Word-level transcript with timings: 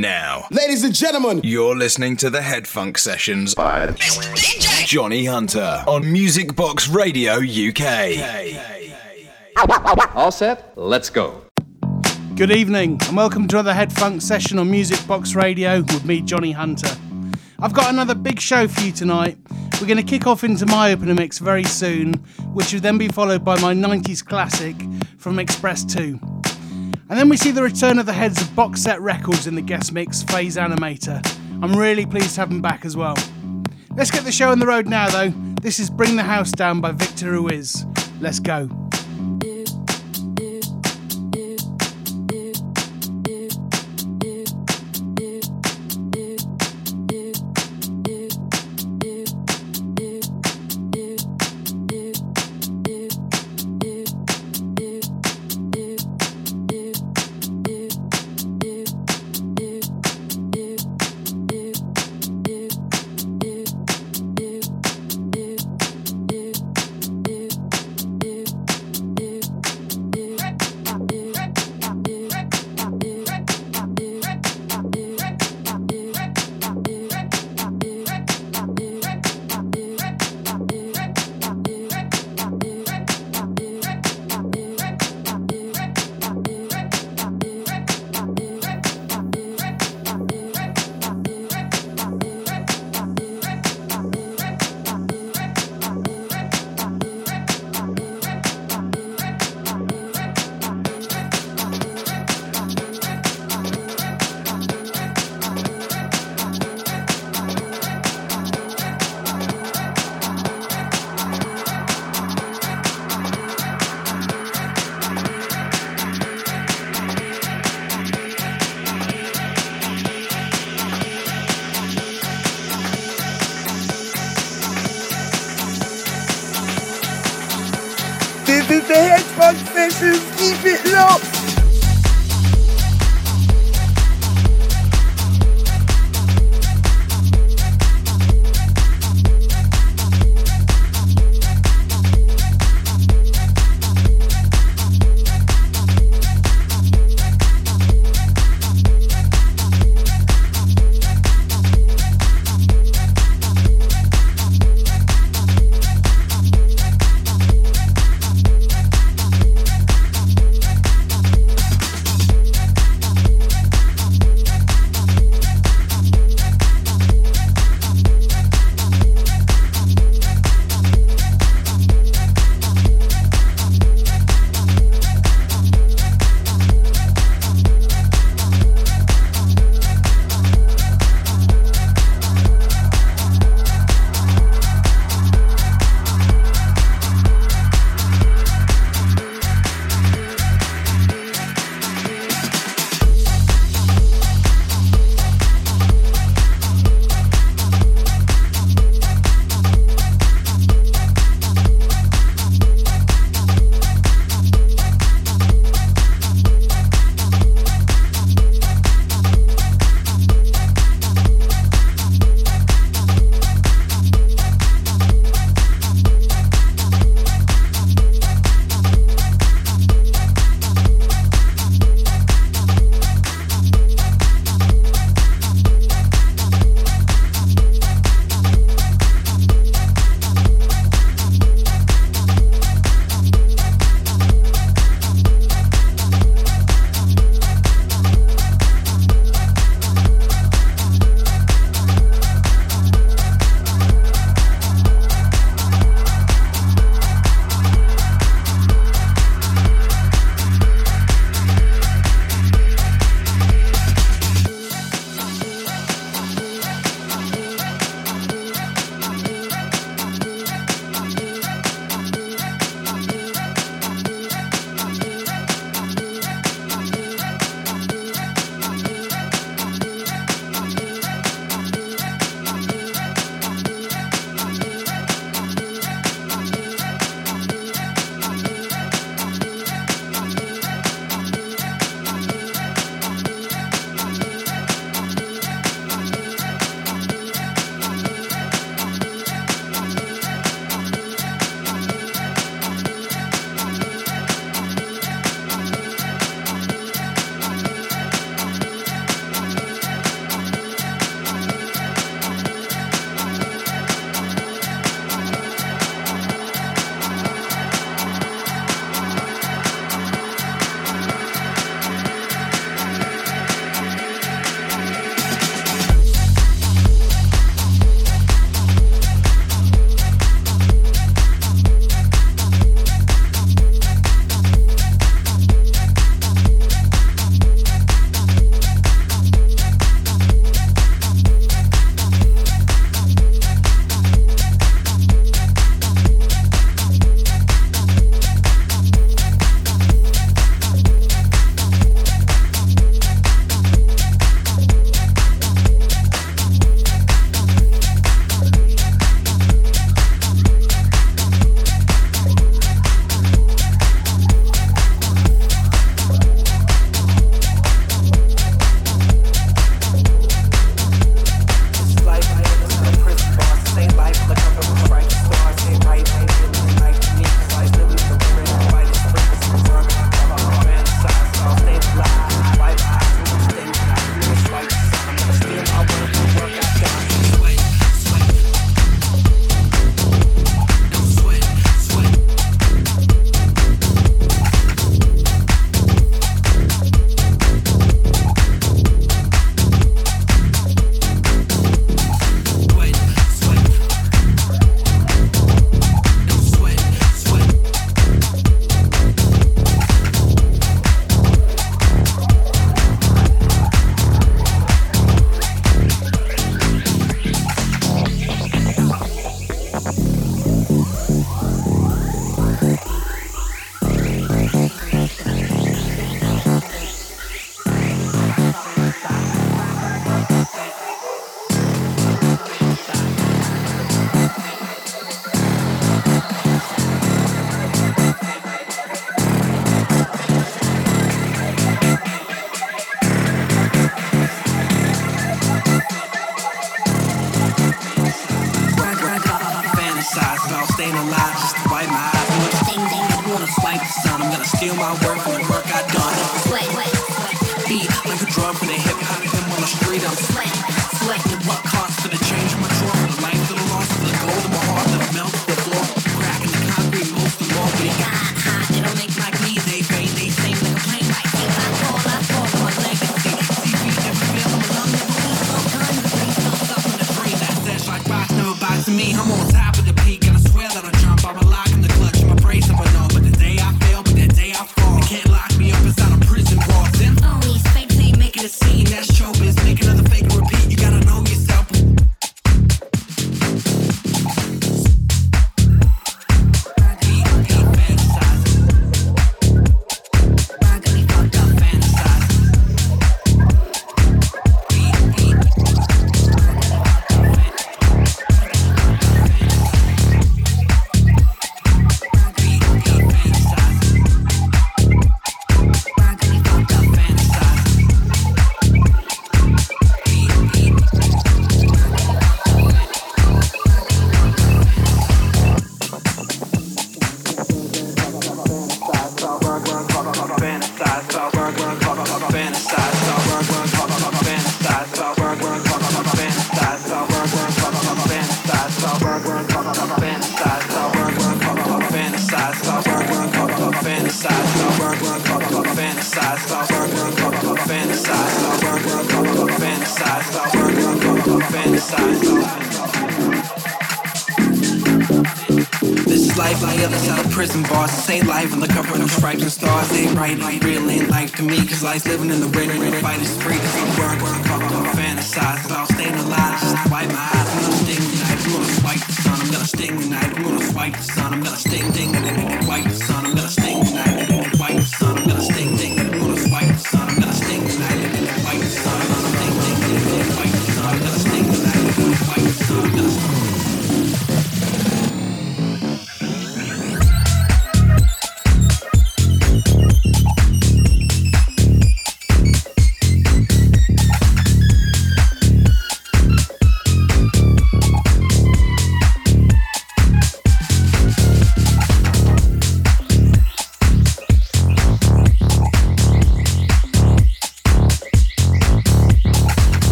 Now, 0.00 0.46
Ladies 0.52 0.84
and 0.84 0.94
gentlemen, 0.94 1.40
you're 1.42 1.74
listening 1.74 2.16
to 2.18 2.30
the 2.30 2.42
Head 2.42 2.68
Funk 2.68 2.96
Sessions 2.96 3.56
by 3.56 3.92
Johnny 4.84 5.24
Hunter 5.24 5.82
on 5.84 6.12
Music 6.12 6.54
Box 6.54 6.86
Radio 6.88 7.38
UK. 7.38 8.56
All 10.14 10.30
set? 10.30 10.74
Let's 10.76 11.10
go. 11.10 11.42
Good 12.36 12.52
evening, 12.52 13.00
and 13.08 13.16
welcome 13.16 13.48
to 13.48 13.56
another 13.56 13.74
Head 13.74 13.92
Funk 13.92 14.22
session 14.22 14.60
on 14.60 14.70
Music 14.70 15.04
Box 15.08 15.34
Radio 15.34 15.78
with 15.80 16.04
me, 16.04 16.20
Johnny 16.20 16.52
Hunter. 16.52 16.96
I've 17.58 17.72
got 17.72 17.90
another 17.92 18.14
big 18.14 18.38
show 18.38 18.68
for 18.68 18.82
you 18.82 18.92
tonight. 18.92 19.38
We're 19.80 19.88
going 19.88 19.96
to 19.96 20.04
kick 20.04 20.24
off 20.28 20.44
into 20.44 20.66
my 20.66 20.92
opener 20.92 21.14
mix 21.14 21.40
very 21.40 21.64
soon, 21.64 22.14
which 22.52 22.72
will 22.72 22.80
then 22.80 22.96
be 22.96 23.08
followed 23.08 23.44
by 23.44 23.58
my 23.60 23.74
90s 23.74 24.24
classic 24.24 24.76
from 25.18 25.40
X-press 25.40 25.84
2. 25.84 26.39
And 27.10 27.18
then 27.18 27.28
we 27.28 27.36
see 27.36 27.50
the 27.50 27.64
return 27.64 27.98
of 27.98 28.06
the 28.06 28.12
heads 28.12 28.40
of 28.40 28.54
Box 28.54 28.80
Set 28.82 29.00
Records 29.00 29.48
in 29.48 29.56
the 29.56 29.62
guest 29.62 29.92
mix, 29.92 30.22
Phase 30.22 30.56
Animator. 30.56 31.20
I'm 31.60 31.74
really 31.74 32.06
pleased 32.06 32.36
to 32.36 32.40
have 32.42 32.50
them 32.50 32.62
back 32.62 32.84
as 32.84 32.96
well. 32.96 33.16
Let's 33.96 34.12
get 34.12 34.22
the 34.22 34.30
show 34.30 34.50
on 34.50 34.60
the 34.60 34.66
road 34.68 34.86
now, 34.86 35.08
though. 35.08 35.30
This 35.60 35.80
is 35.80 35.90
Bring 35.90 36.14
the 36.14 36.22
House 36.22 36.52
Down 36.52 36.80
by 36.80 36.92
Victor 36.92 37.32
Ruiz. 37.32 37.84
Let's 38.20 38.38
go. 38.38 38.68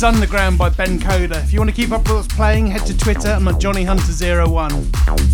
is 0.00 0.04
Underground 0.04 0.56
by 0.56 0.70
Ben 0.70 0.98
Coda. 0.98 1.38
If 1.40 1.52
you 1.52 1.60
want 1.60 1.68
to 1.68 1.76
keep 1.76 1.90
up 1.90 2.02
with 2.04 2.12
what's 2.12 2.28
playing, 2.28 2.68
head 2.68 2.86
to 2.86 2.96
Twitter. 2.96 3.28
I'm 3.28 3.46
at 3.48 3.60
Johnny 3.60 3.84
Hunter01. 3.84 5.29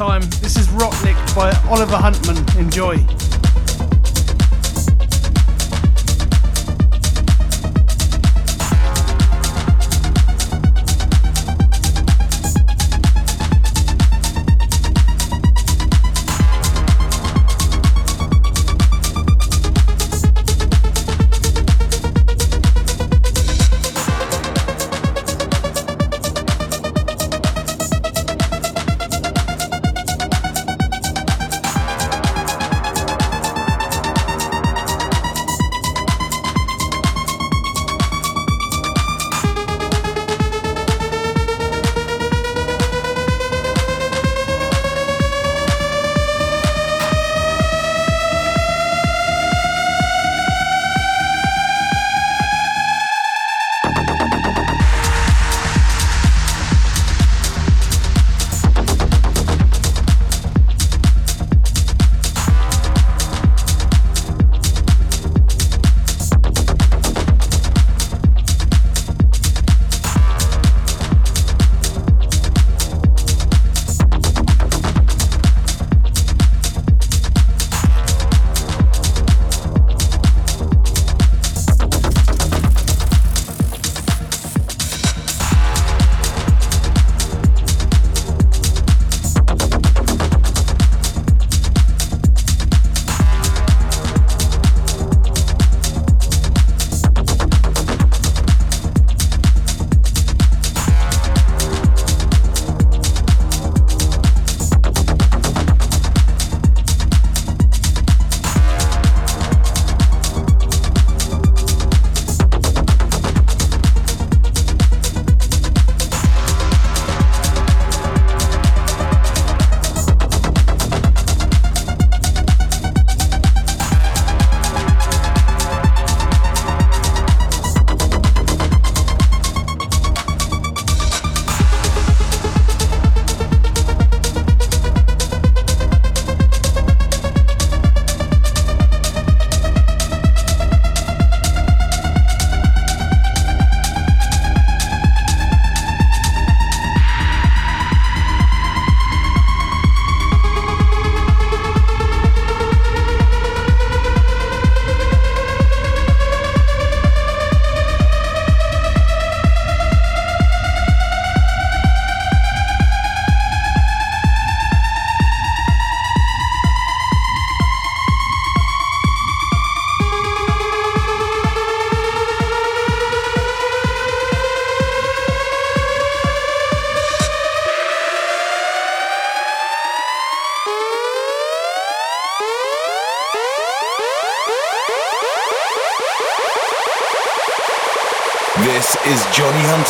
Time. 0.00 0.39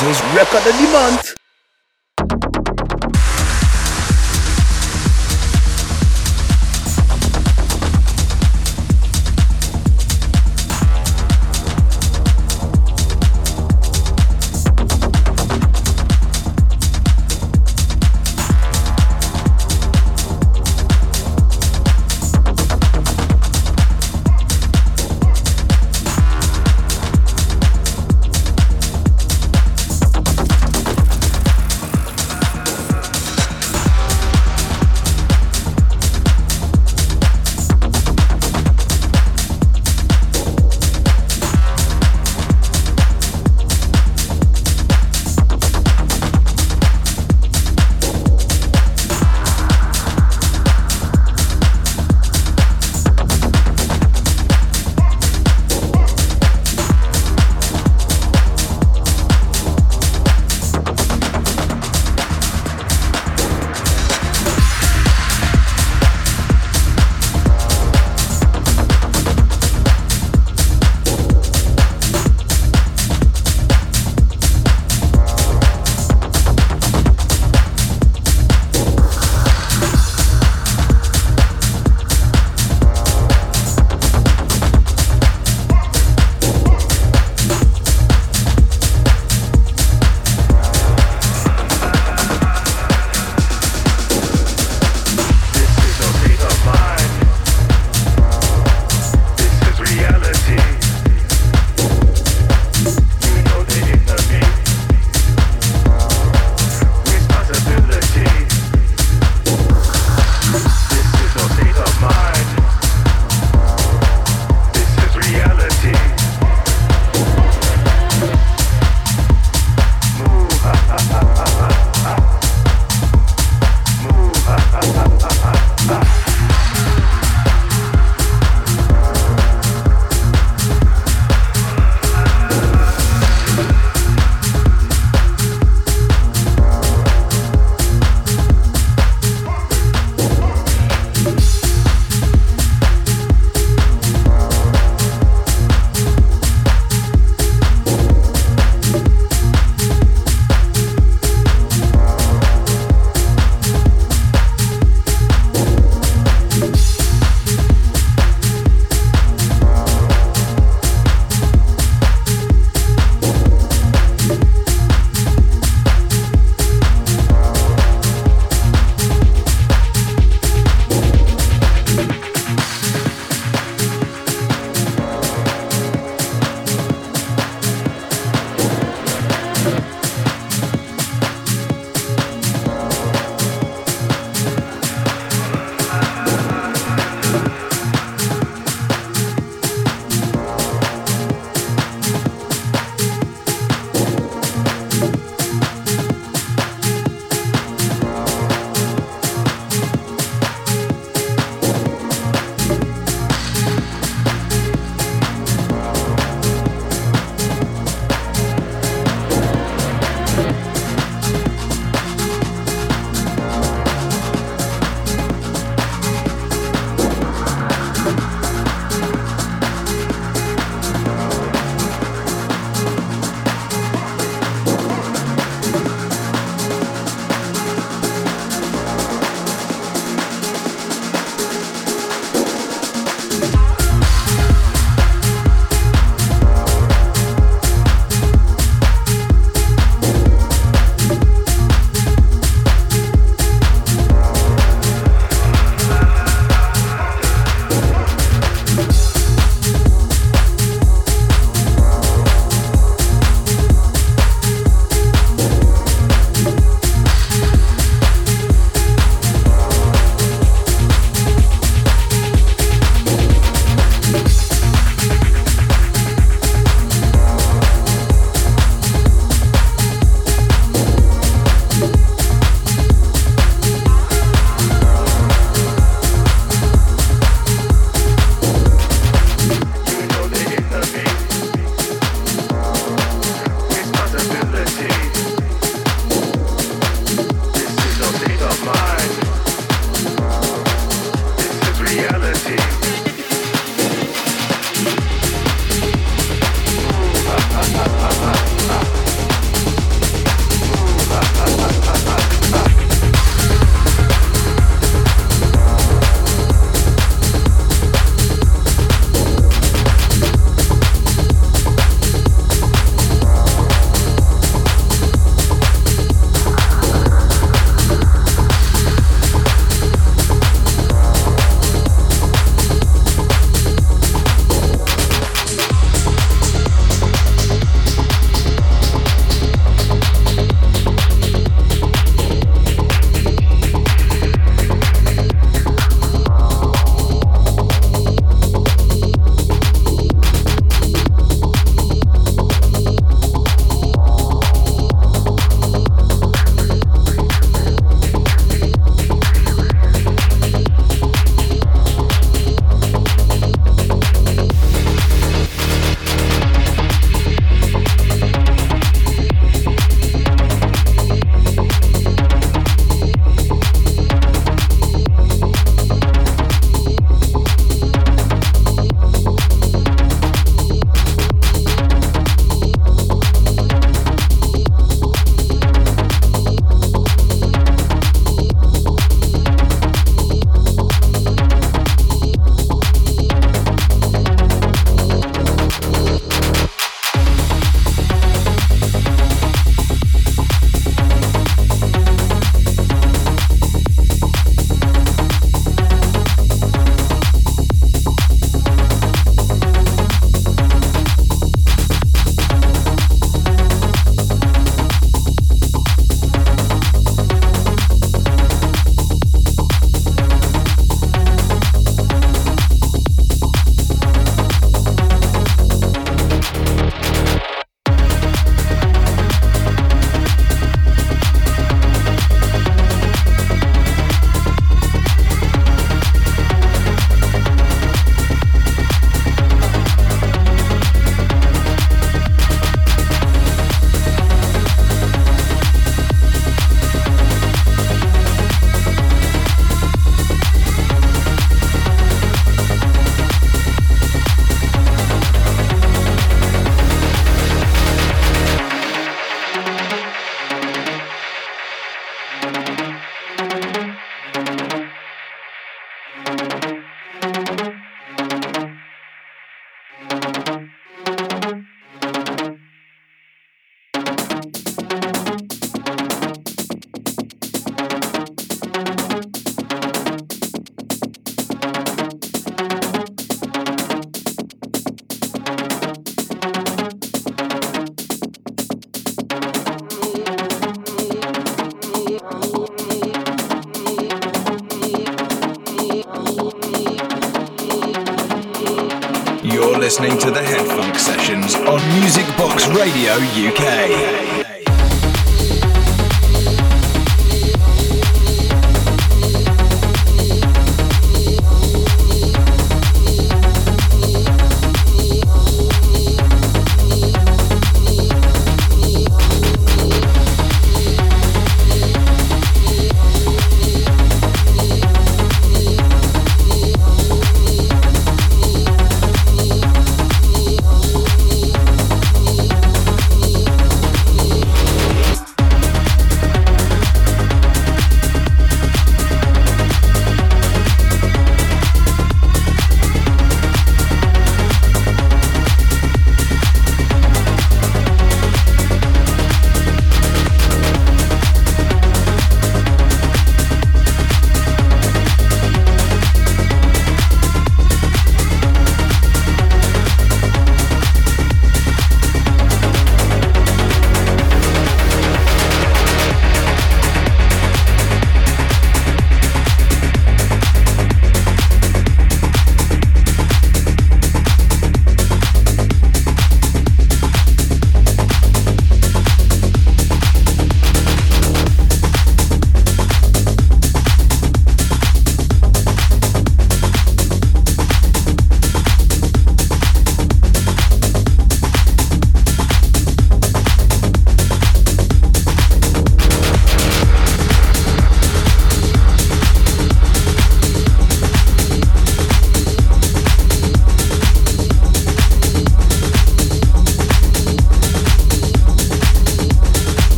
Hunter's 0.00 0.22
Record 0.34 0.66
of 0.66 0.78
the 0.78 0.92
Month. 0.92 1.29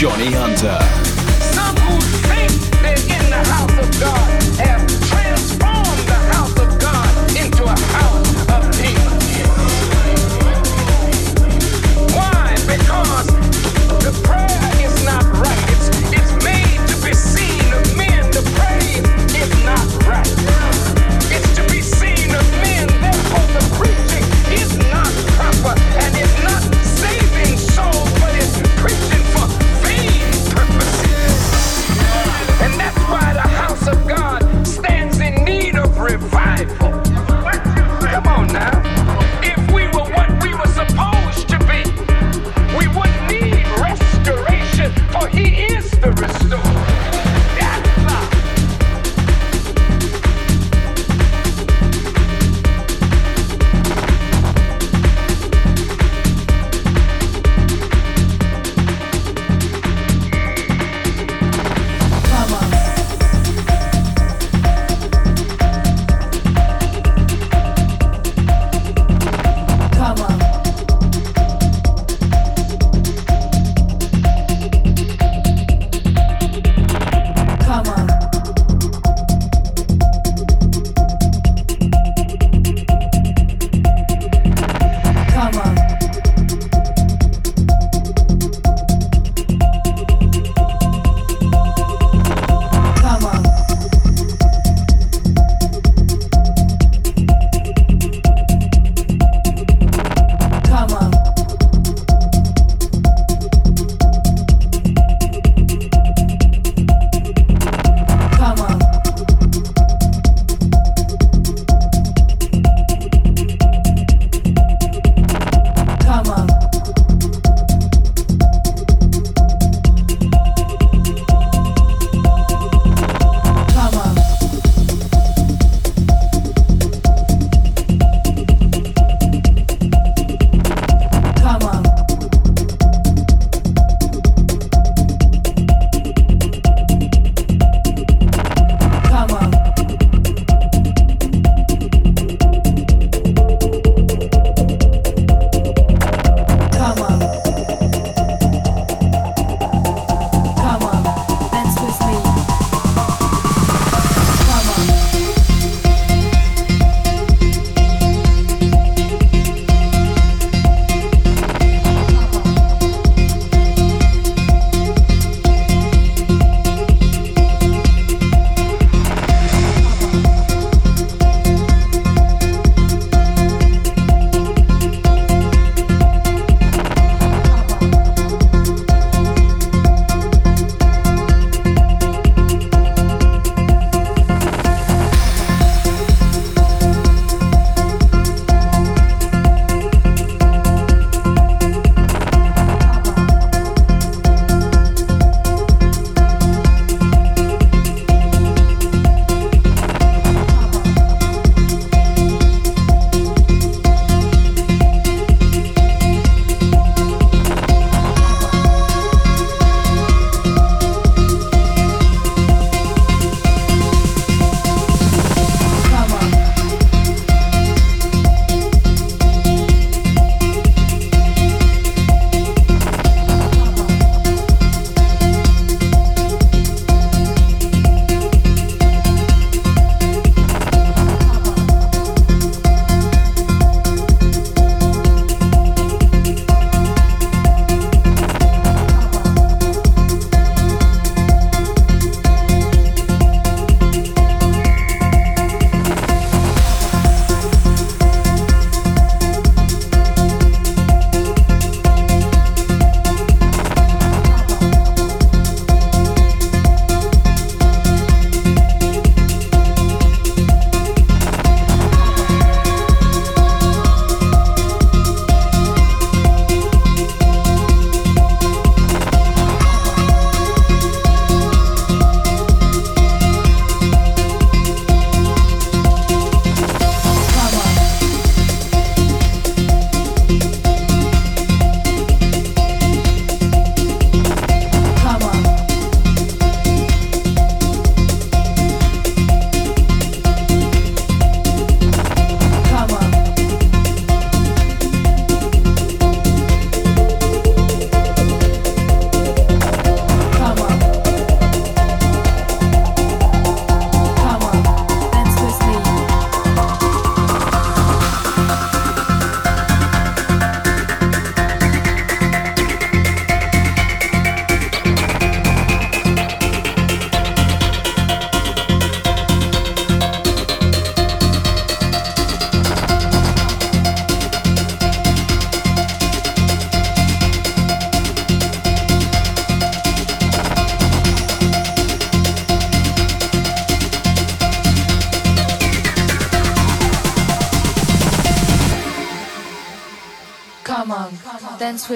Johnny 0.00 0.32
Hunter. 0.32 0.89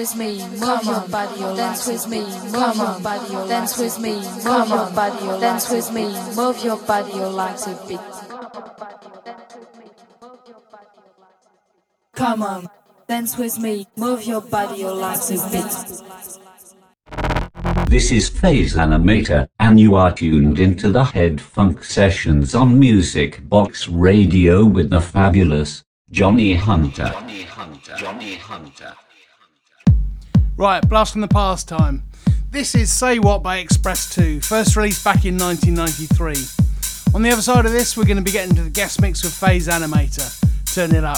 With 0.05 0.17
me, 0.17 0.37
move 0.59 0.83
your 0.83 1.07
body, 1.07 1.39
dance 1.57 1.87
with 1.87 2.07
me, 2.07 2.19
move 2.51 2.75
your 2.75 2.99
body, 2.99 3.49
dance 3.49 3.77
with 3.79 3.99
me, 3.99 4.13
move 4.43 4.69
your 4.69 4.91
body, 4.91 5.39
dance 5.39 5.71
with 5.71 5.91
me, 5.91 6.05
move 6.35 6.63
your 6.63 6.77
body, 6.77 7.11
your 7.13 7.29
legs 7.29 7.65
a 7.65 7.73
bit. 7.87 7.99
Come 12.13 12.43
on, 12.43 12.69
dance 13.07 13.35
with 13.37 13.57
me, 13.57 13.87
move 13.97 14.23
your 14.25 14.41
body, 14.41 14.81
your 14.81 14.93
legs 14.93 15.31
a 15.31 15.39
bit. 15.49 15.73
This 17.89 18.11
is 18.11 18.29
Phase 18.29 18.75
Animator, 18.75 19.47
and 19.59 19.79
you 19.79 19.95
are 19.95 20.13
tuned 20.13 20.59
into 20.59 20.91
the 20.91 21.03
Head 21.03 21.41
Funk 21.41 21.83
Sessions 21.83 22.53
on 22.53 22.77
Music 22.77 23.49
Box 23.49 23.87
Radio 23.87 24.65
with 24.65 24.91
the 24.91 25.01
fabulous 25.01 25.83
Johnny 26.11 26.53
Hunter. 26.53 27.09
Johnny 27.11 27.41
Hunter. 27.41 27.95
Johnny 27.95 28.35
Hunter. 28.35 28.93
Right, 30.57 30.87
blast 30.87 31.11
from 31.11 31.19
the 31.19 31.27
past 31.27 31.67
time. 31.67 32.03
This 32.49 32.75
is 32.75 32.89
Say 32.89 33.19
What 33.19 33.43
by 33.43 33.59
X-Press 33.59 34.15
2, 34.15 34.39
first 34.39 34.77
released 34.77 35.03
back 35.03 35.25
in 35.25 35.37
1993. 35.37 37.13
On 37.13 37.21
the 37.21 37.29
other 37.29 37.41
side 37.41 37.65
of 37.65 37.73
this, 37.73 37.97
we're 37.97 38.05
going 38.05 38.15
to 38.15 38.23
be 38.23 38.31
getting 38.31 38.55
to 38.55 38.63
the 38.63 38.69
guest 38.69 39.01
mix 39.01 39.21
with 39.21 39.33
Phase 39.33 39.67
Animator. 39.67 40.73
Turn 40.73 40.95
it 40.95 41.03
up. 41.03 41.17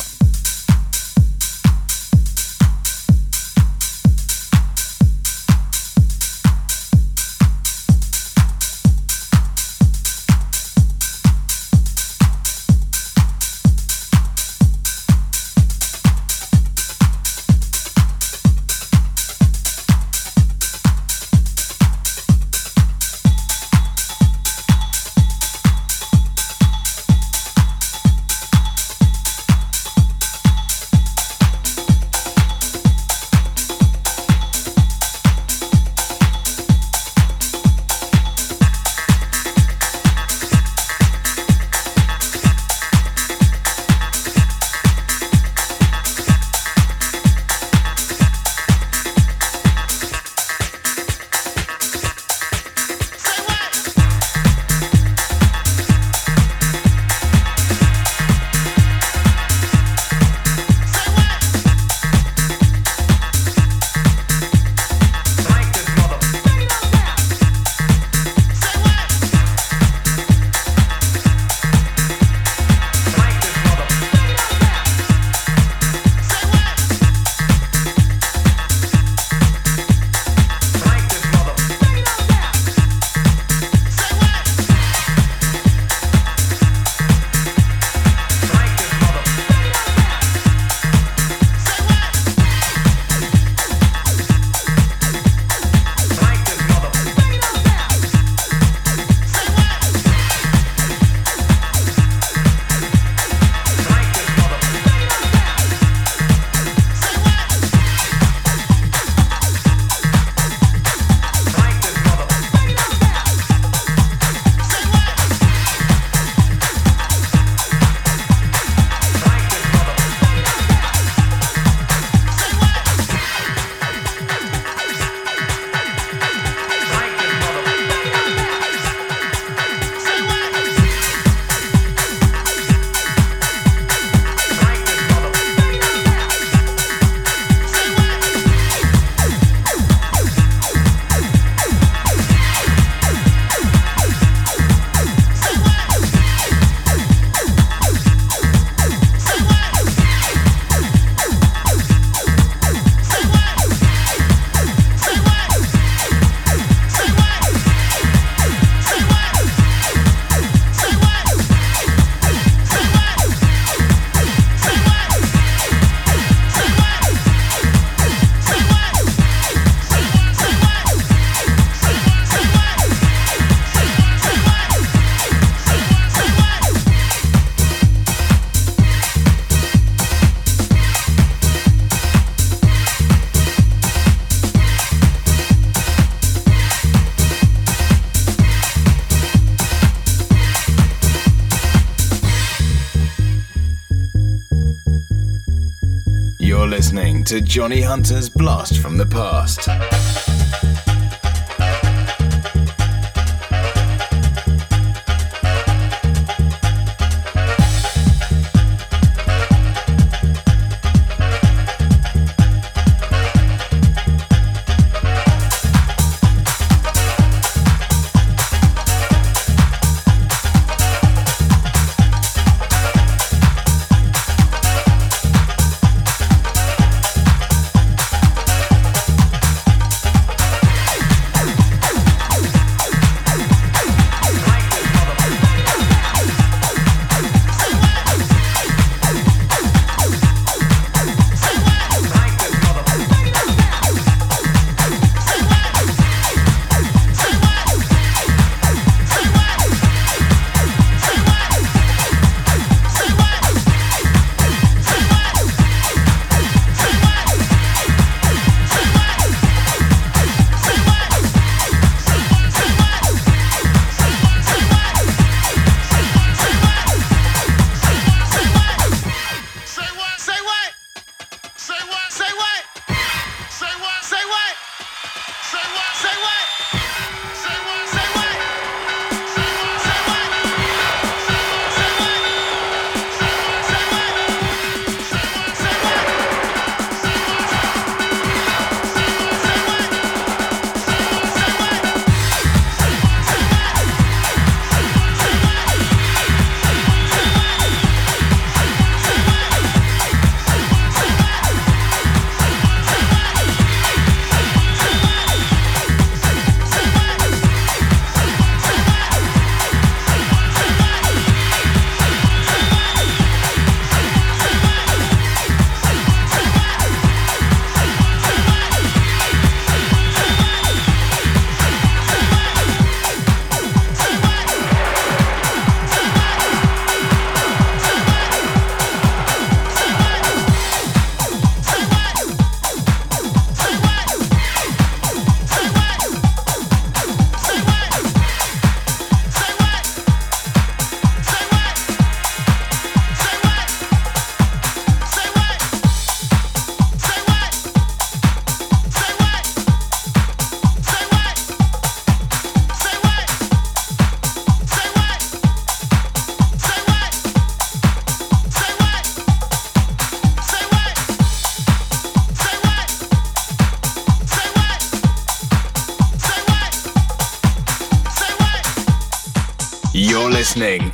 To 197.28 197.42
Johnny 197.42 197.82
Hunter's 197.82 198.30
Blast 198.30 198.80
from 198.80 198.96
the 198.96 199.06
Past. 199.06 199.68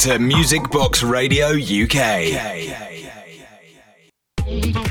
To 0.03 0.19
Music 0.19 0.69
Box 0.69 1.01
Radio 1.01 1.51
UK. 1.51 1.95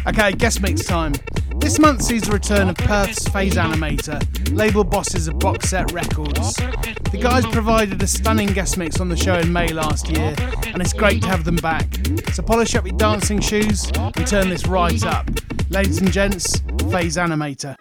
Okay, 0.06 0.32
guest 0.32 0.62
mix 0.62 0.86
time. 0.86 1.12
This 1.56 1.78
month 1.78 2.00
sees 2.00 2.22
the 2.22 2.32
return 2.32 2.70
of 2.70 2.76
Perth's 2.76 3.28
Phase 3.28 3.56
Animator, 3.56 4.56
label 4.56 4.84
bosses 4.84 5.28
of 5.28 5.38
Box 5.38 5.68
Set 5.68 5.92
Records. 5.92 6.54
The 6.54 7.18
guys 7.20 7.44
provided 7.44 8.02
a 8.02 8.06
stunning 8.06 8.54
guest 8.54 8.78
mix 8.78 9.00
on 9.00 9.10
the 9.10 9.16
show 9.18 9.38
in 9.38 9.52
May 9.52 9.68
last 9.68 10.08
year, 10.08 10.34
and 10.68 10.80
it's 10.80 10.94
great 10.94 11.20
to 11.20 11.28
have 11.28 11.44
them 11.44 11.56
back. 11.56 11.86
So 12.32 12.42
polish 12.42 12.74
up 12.74 12.86
your 12.86 12.96
dancing 12.96 13.40
shoes 13.40 13.92
and 13.94 14.26
turn 14.26 14.48
this 14.48 14.66
right 14.66 15.04
up. 15.04 15.28
Ladies 15.68 16.00
and 16.00 16.10
gents, 16.10 16.60
Phase 16.90 17.18
Animator. 17.18 17.76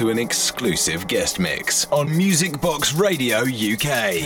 to 0.00 0.08
an 0.08 0.18
exclusive 0.18 1.06
guest 1.08 1.38
mix 1.38 1.84
on 1.92 2.08
Music 2.08 2.58
Box 2.62 2.94
Radio 2.94 3.40
UK. 3.40 4.24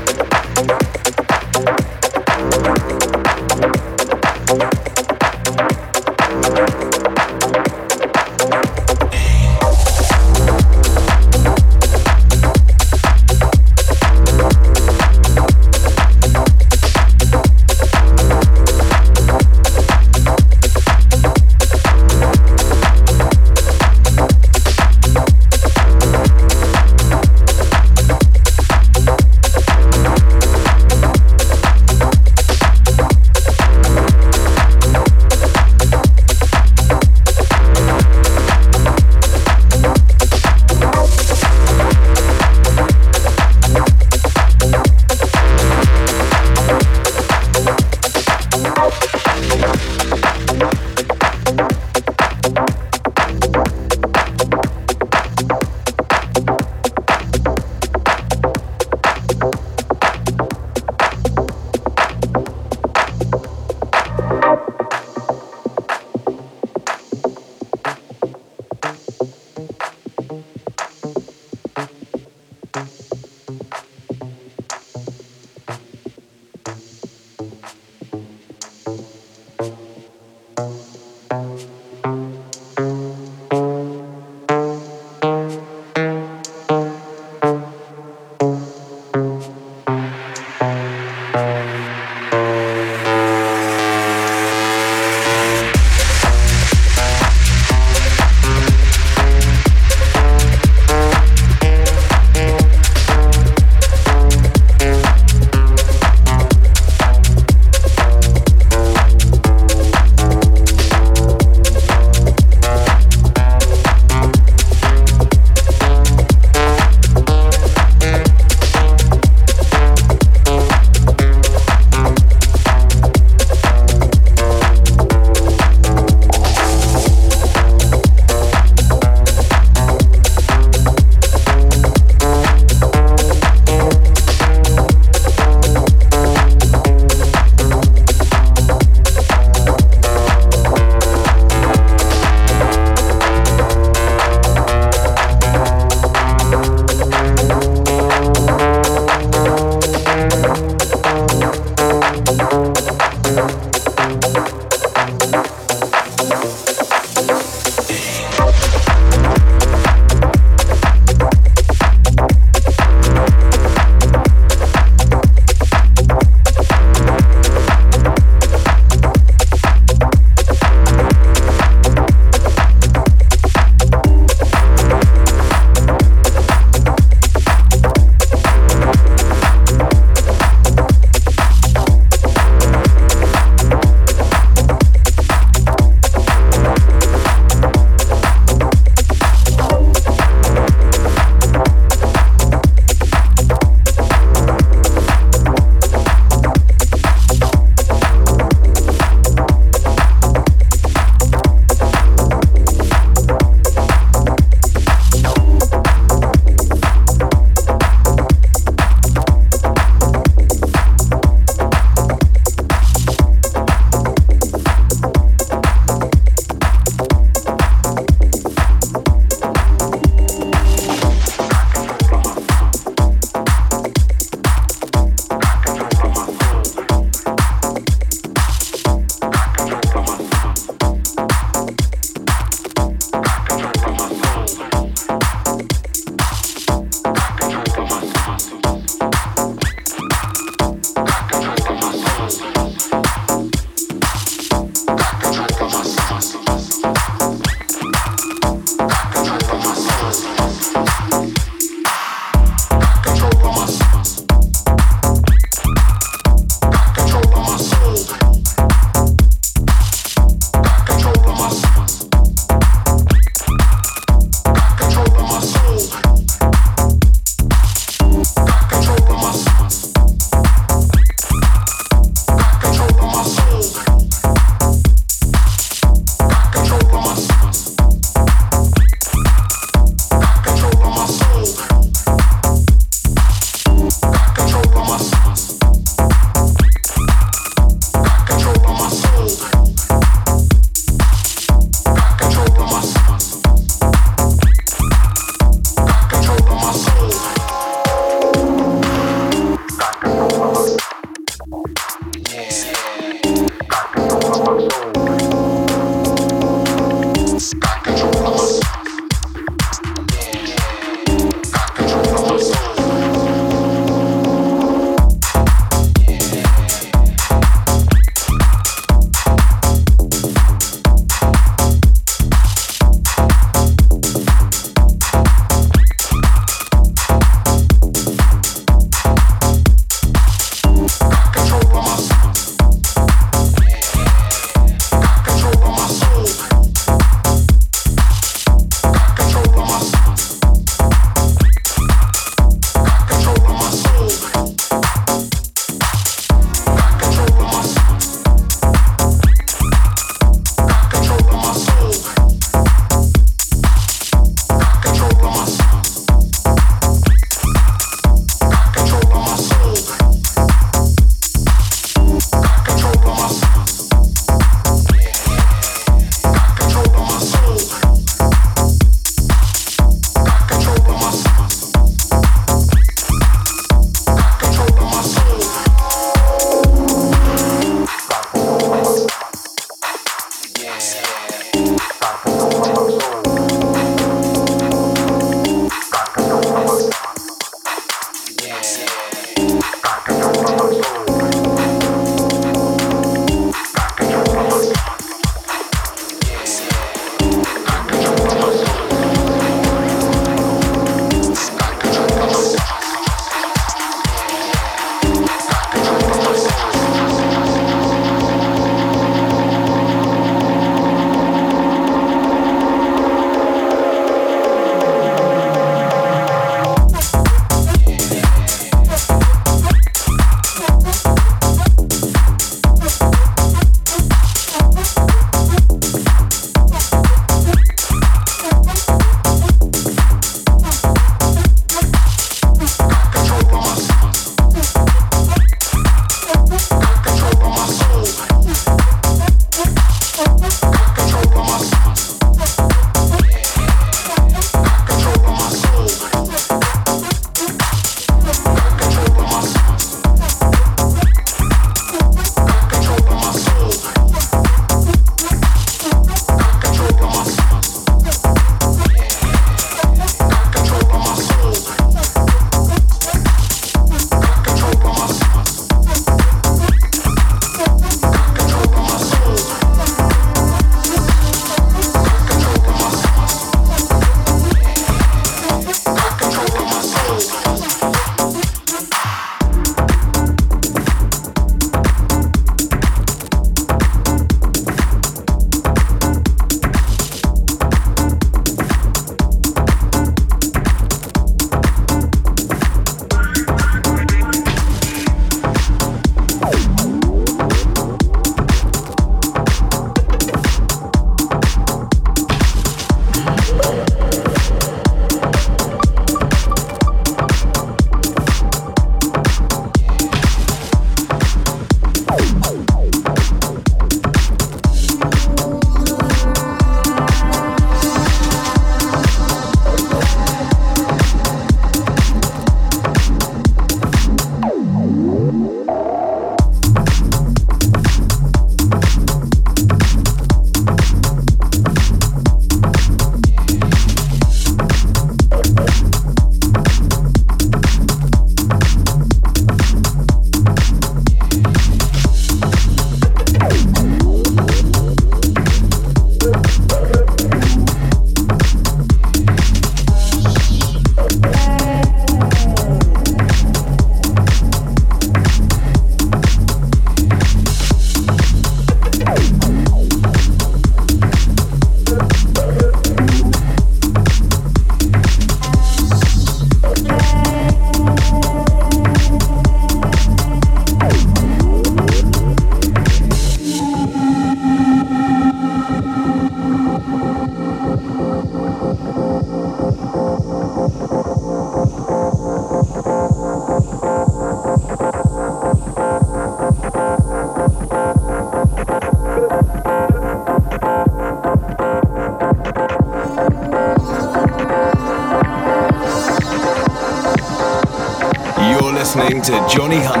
Johnny 599.53 599.75
Hunter's 599.83 600.00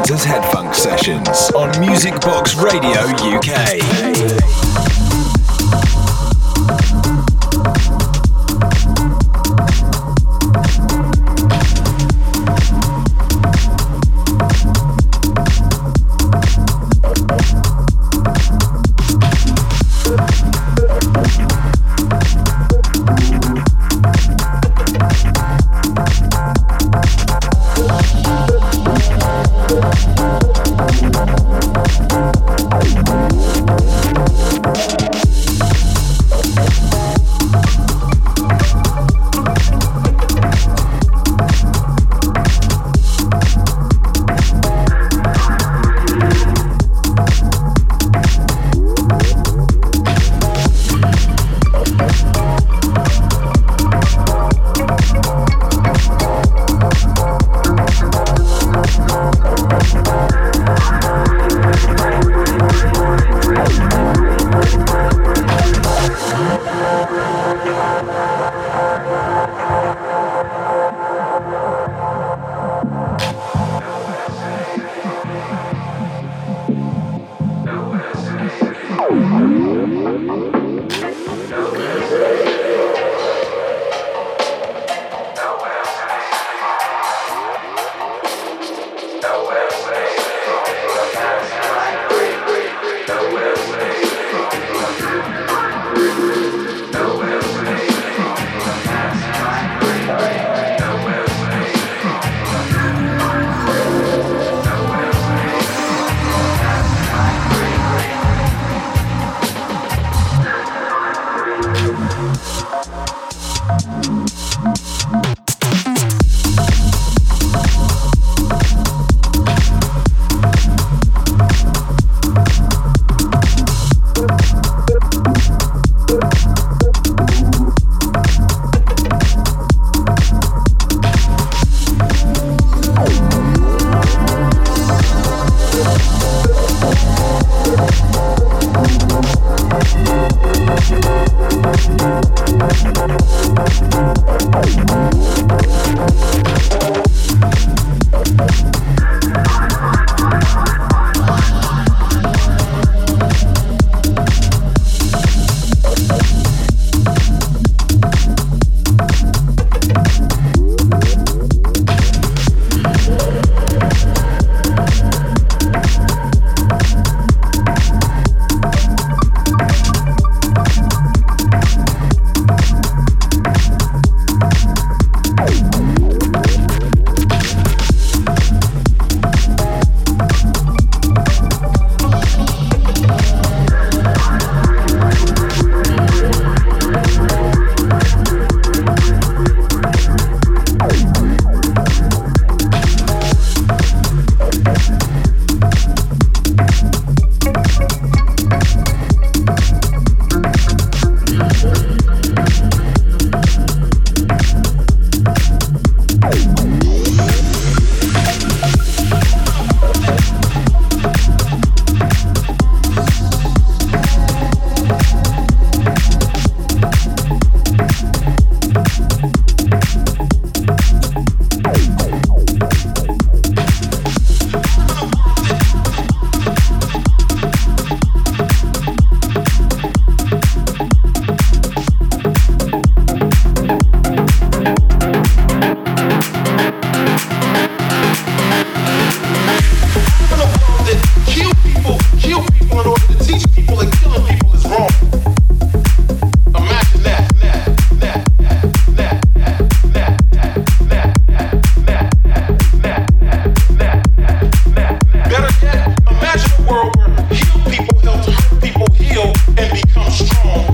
and 259.61 259.81
become 259.81 260.11
strong. 260.11 260.70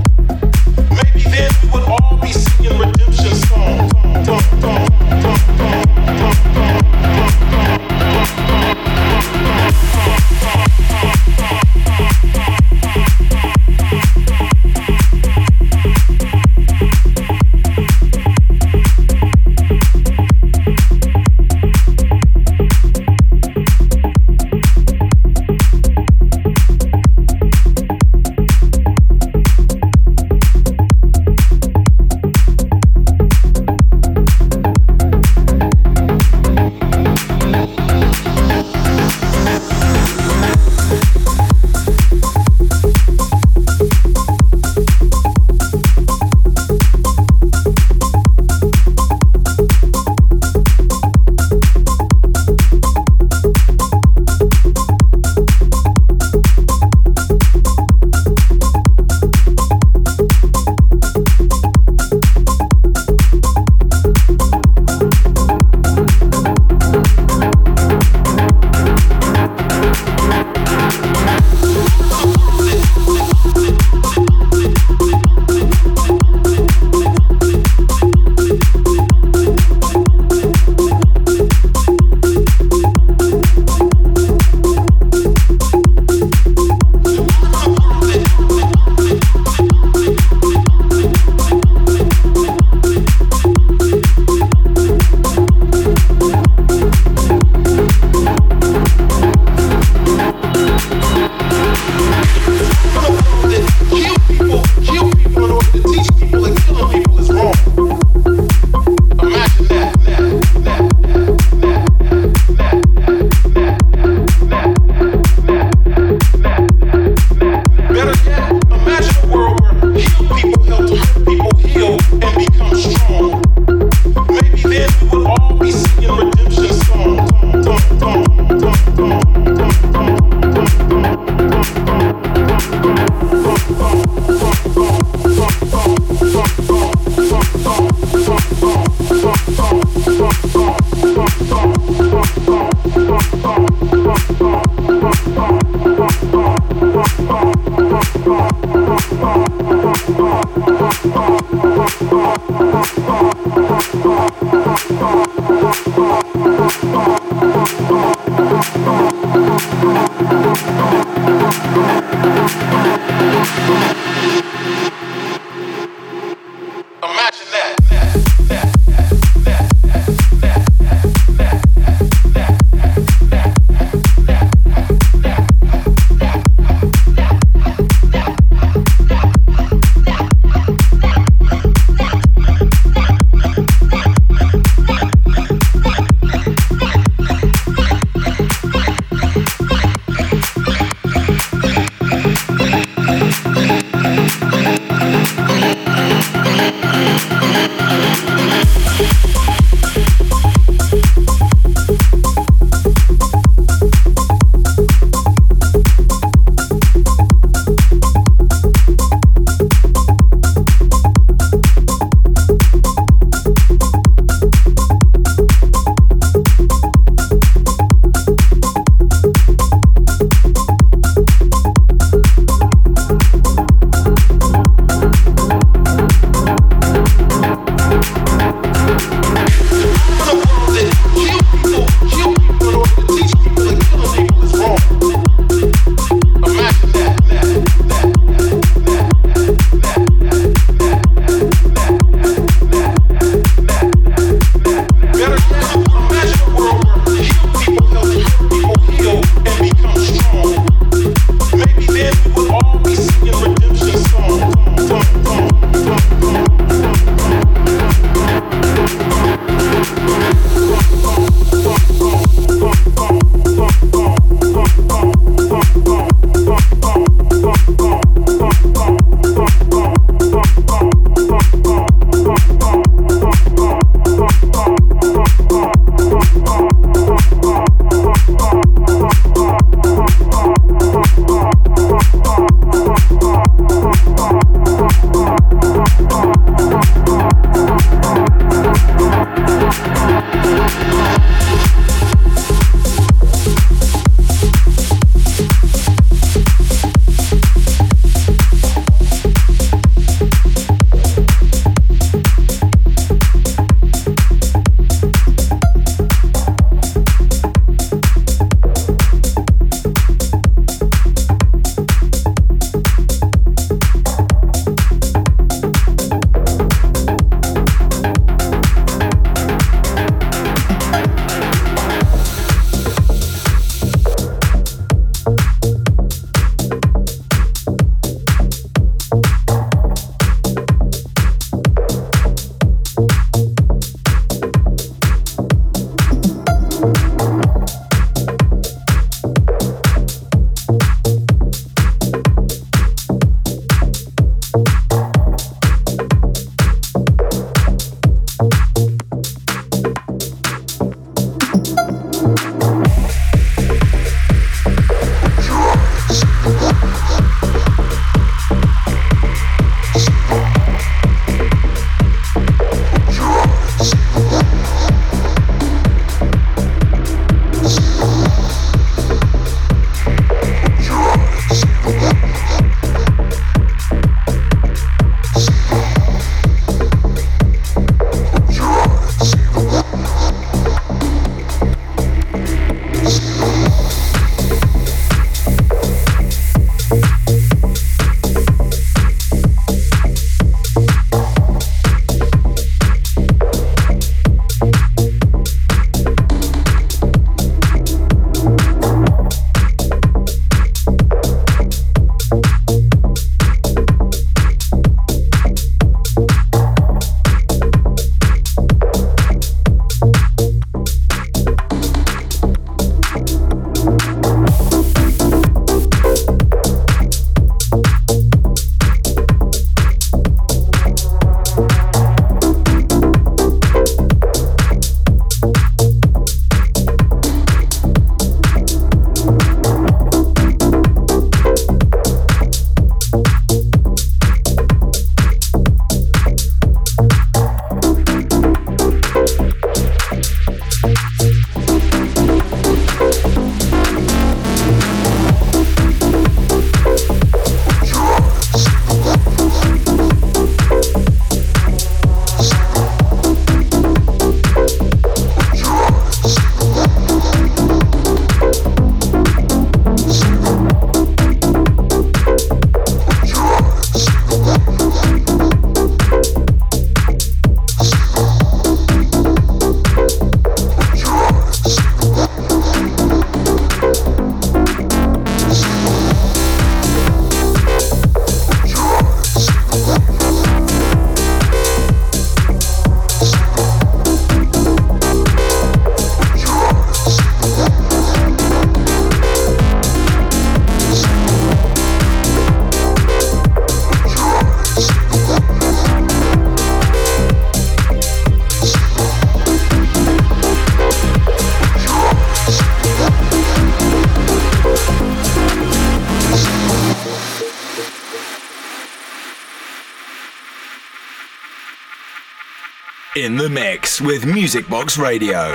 In 513.27 513.35
the 513.35 513.49
mix 513.49 513.99
with 513.99 514.25
Music 514.25 514.69
Box 514.69 514.97
Radio. 514.97 515.53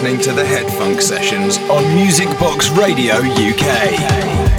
Listening 0.00 0.20
to 0.20 0.32
the 0.32 0.44
Head 0.44 0.70
Funk 0.74 1.00
Sessions 1.00 1.58
on 1.68 1.82
Music 1.92 2.28
Box 2.38 2.68
Radio 2.70 3.16
UK. 3.16 4.57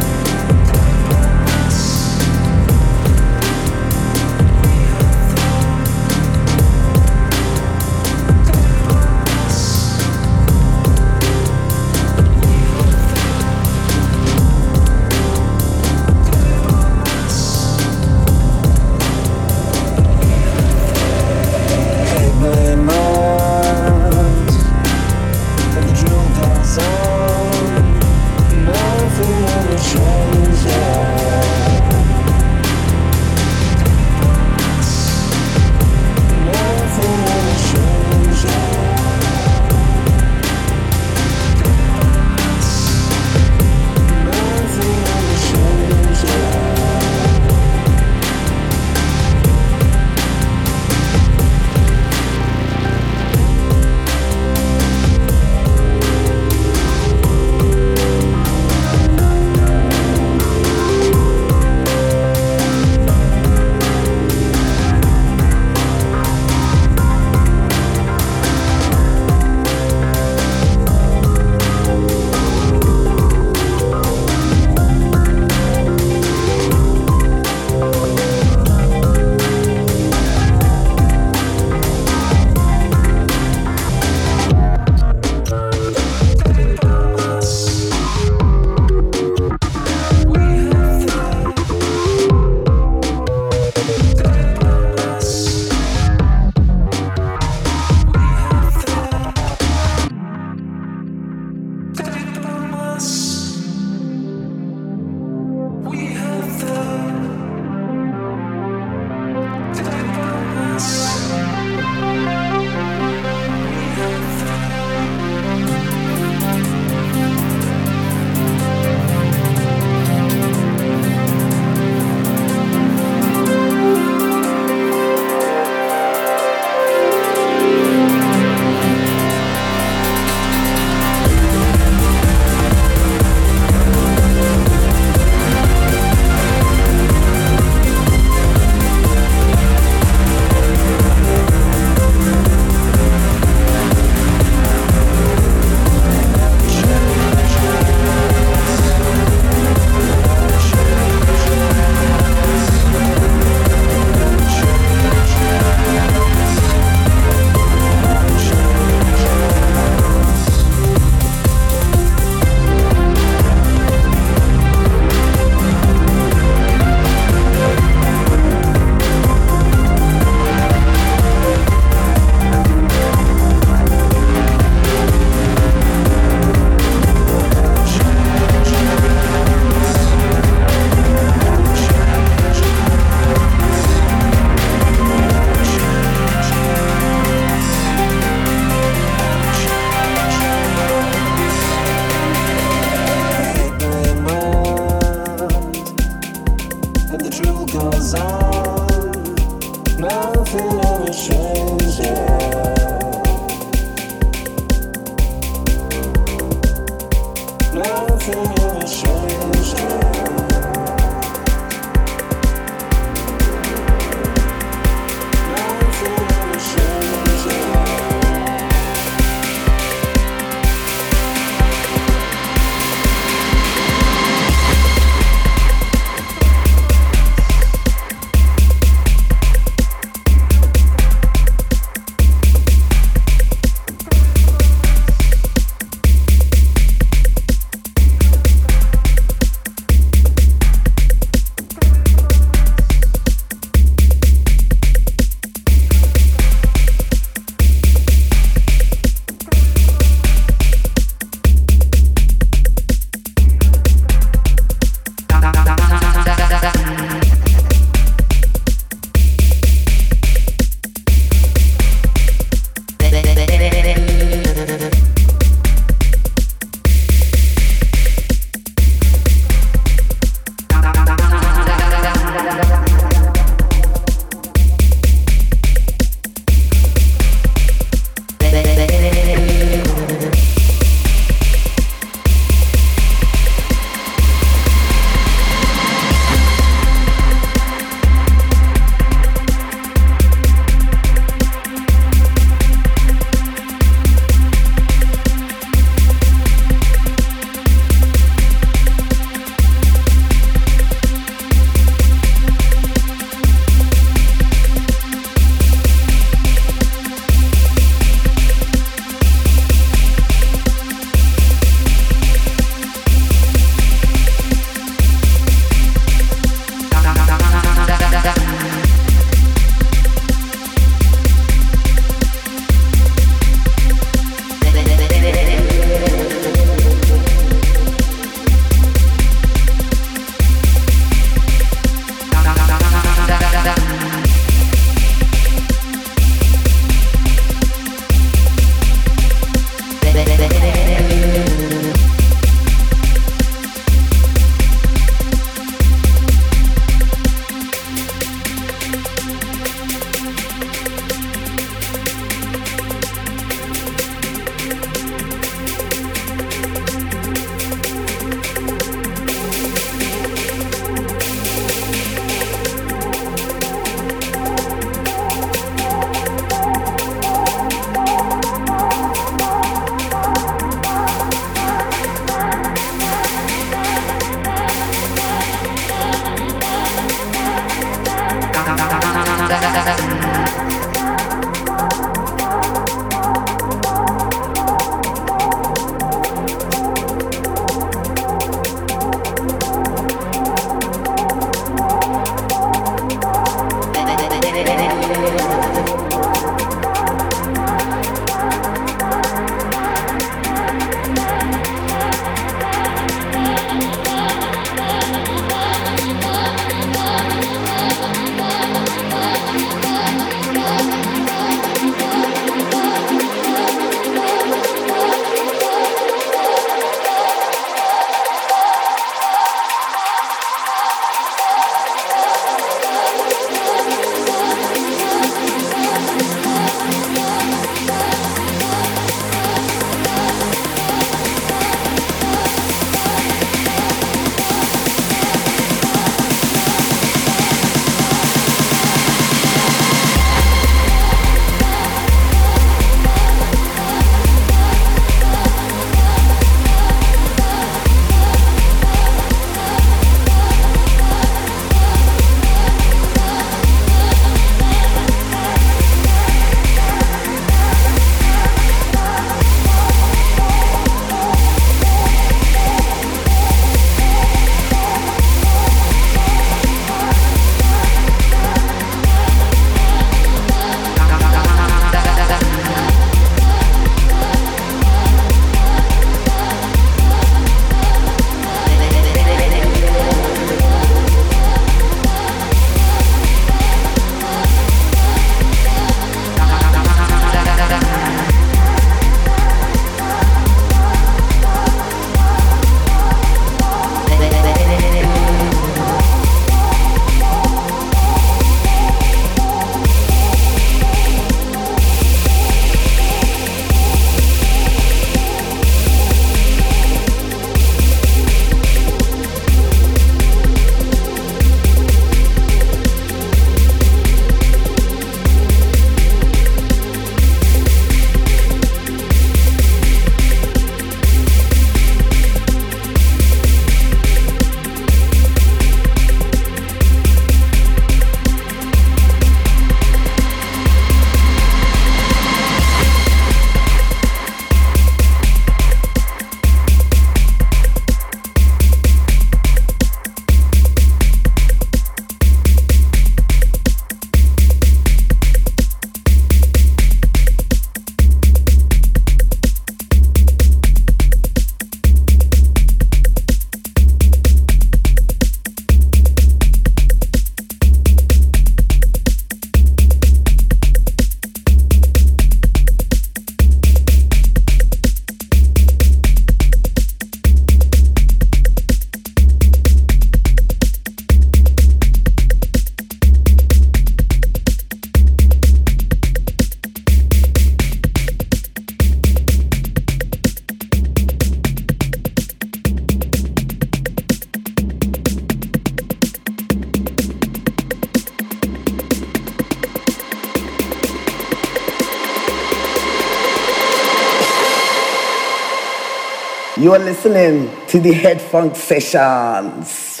You 596.72 596.76
are 596.76 596.84
listening 596.84 597.50
to 597.66 597.80
the 597.80 597.92
Head 597.92 598.18
Funk 598.18 598.56
Sessions. 598.56 600.00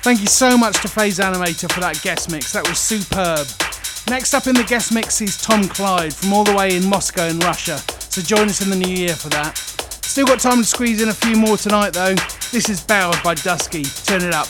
Thank 0.00 0.20
you 0.22 0.26
so 0.26 0.56
much 0.56 0.80
to 0.80 0.88
Phase 0.88 1.18
Animator 1.18 1.70
for 1.70 1.80
that 1.80 2.00
guest 2.00 2.32
mix. 2.32 2.54
That 2.54 2.66
was 2.66 2.78
superb. 2.78 3.46
Next 4.08 4.32
up 4.32 4.46
in 4.46 4.54
the 4.54 4.64
guest 4.64 4.94
mix 4.94 5.20
is 5.20 5.36
Tom 5.36 5.64
Clyde 5.64 6.14
from 6.14 6.32
all 6.32 6.44
the 6.44 6.56
way 6.56 6.74
in 6.74 6.88
Moscow 6.88 7.26
in 7.26 7.38
Russia. 7.40 7.76
So 8.08 8.22
join 8.22 8.48
us 8.48 8.62
in 8.62 8.70
the 8.70 8.76
new 8.76 8.90
year 8.90 9.14
for 9.14 9.28
that. 9.28 9.58
Still 9.58 10.24
got 10.24 10.40
time 10.40 10.62
to 10.62 10.64
squeeze 10.64 11.02
in 11.02 11.10
a 11.10 11.12
few 11.12 11.36
more 11.36 11.58
tonight 11.58 11.90
though. 11.90 12.14
This 12.52 12.70
is 12.70 12.80
Bowed 12.82 13.22
by 13.22 13.34
Dusky. 13.34 13.82
Turn 13.82 14.22
it 14.22 14.32
up. 14.32 14.48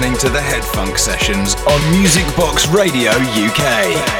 Listening 0.00 0.18
to 0.20 0.30
the 0.30 0.38
HeadFunk 0.38 0.96
Sessions 0.96 1.54
on 1.66 1.90
Music 1.90 2.24
Box 2.34 2.66
Radio 2.68 3.10
UK. 3.10 4.19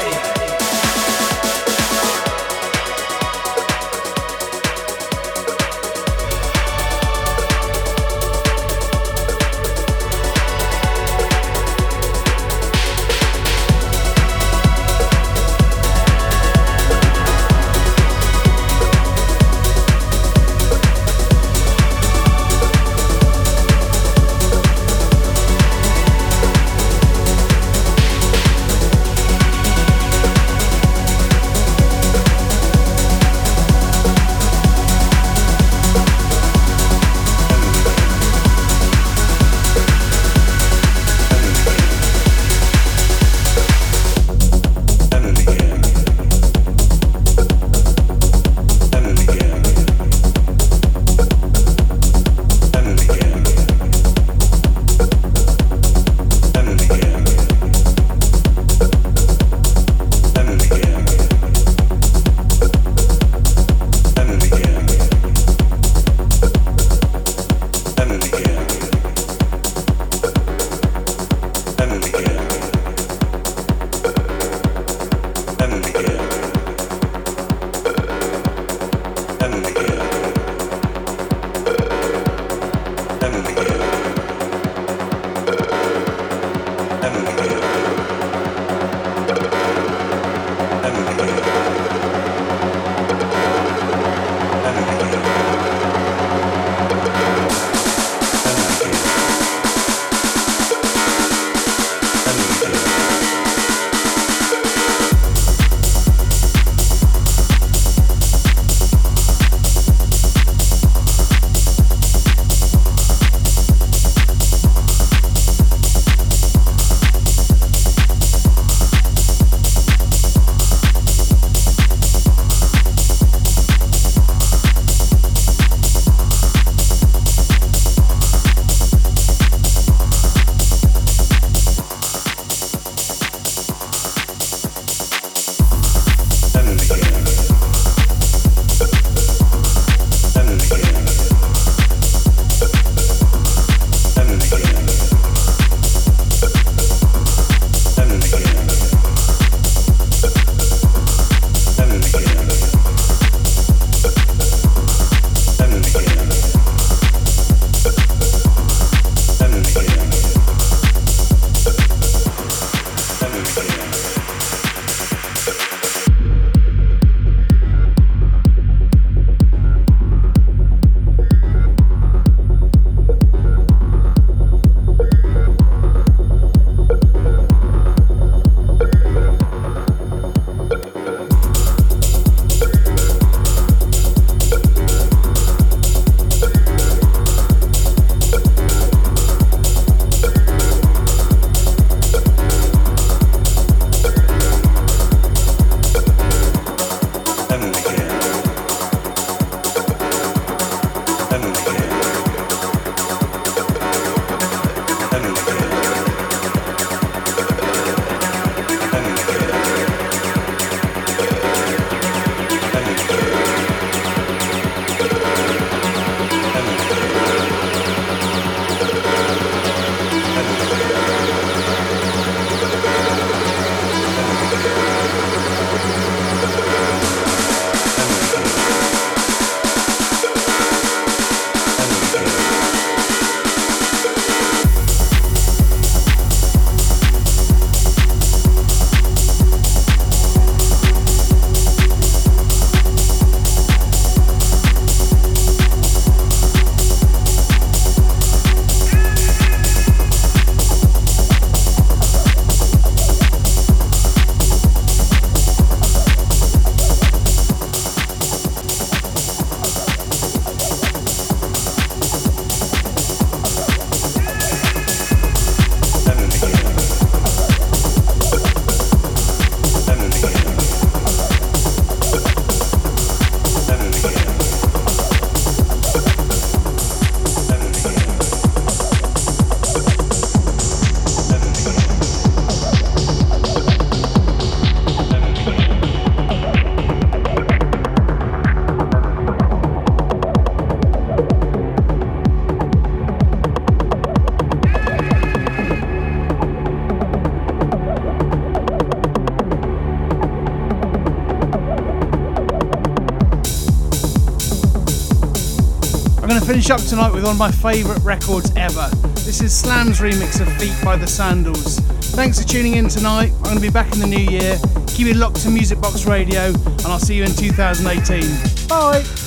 Finish 306.61 306.83
up 306.83 306.87
tonight 306.87 307.11
with 307.11 307.23
one 307.23 307.31
of 307.31 307.39
my 307.39 307.49
favourite 307.49 307.99
records 308.03 308.51
ever. 308.55 308.87
This 309.25 309.41
is 309.41 309.55
Slam's 309.55 309.99
remix 309.99 310.39
of 310.41 310.47
Feet 310.57 310.75
by 310.83 310.95
the 310.95 311.07
Sandals. 311.07 311.79
Thanks 312.13 312.39
for 312.39 312.47
tuning 312.47 312.75
in 312.75 312.87
tonight. 312.87 313.31
I'm 313.37 313.43
going 313.43 313.55
to 313.55 313.61
be 313.61 313.71
back 313.71 313.91
in 313.93 313.99
the 313.99 314.05
new 314.05 314.19
year. 314.19 314.59
Keep 314.85 315.07
it 315.07 315.15
locked 315.15 315.37
to 315.37 315.49
Music 315.49 315.81
Box 315.81 316.05
Radio, 316.05 316.53
and 316.53 316.85
I'll 316.85 316.99
see 316.99 317.15
you 317.15 317.23
in 317.23 317.31
2018. 317.31 318.67
Bye! 318.67 319.20